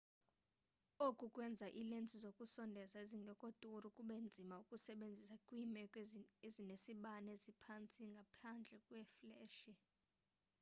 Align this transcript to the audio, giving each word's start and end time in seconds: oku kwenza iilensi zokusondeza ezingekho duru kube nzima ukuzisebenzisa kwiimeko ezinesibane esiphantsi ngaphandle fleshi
oku 1.07 1.25
kwenza 1.33 1.67
iilensi 1.77 2.15
zokusondeza 2.23 2.97
ezingekho 3.03 3.47
duru 3.61 3.87
kube 3.95 4.15
nzima 4.27 4.55
ukuzisebenzisa 4.63 5.35
kwiimeko 5.45 5.97
ezinesibane 6.47 7.29
esiphantsi 7.37 7.99
ngaphandle 8.13 8.77
fleshi 9.21 9.71